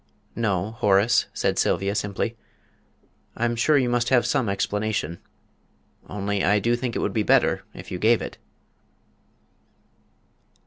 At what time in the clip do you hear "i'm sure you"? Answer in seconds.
3.37-3.87